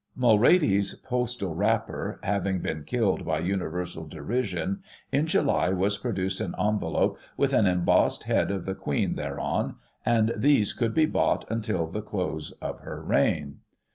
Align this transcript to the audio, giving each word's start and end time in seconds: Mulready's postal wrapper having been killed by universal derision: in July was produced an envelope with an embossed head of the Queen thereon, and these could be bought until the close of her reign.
Mulready's 0.15 0.95
postal 0.95 1.53
wrapper 1.53 2.19
having 2.23 2.59
been 2.59 2.85
killed 2.85 3.23
by 3.23 3.37
universal 3.37 4.07
derision: 4.07 4.81
in 5.11 5.27
July 5.27 5.69
was 5.73 5.99
produced 5.99 6.41
an 6.41 6.55
envelope 6.59 7.19
with 7.37 7.53
an 7.53 7.67
embossed 7.67 8.23
head 8.23 8.49
of 8.49 8.65
the 8.65 8.73
Queen 8.73 9.13
thereon, 9.13 9.75
and 10.03 10.33
these 10.35 10.73
could 10.73 10.95
be 10.95 11.05
bought 11.05 11.45
until 11.51 11.85
the 11.85 12.01
close 12.01 12.51
of 12.63 12.79
her 12.79 12.99
reign. 12.99 13.59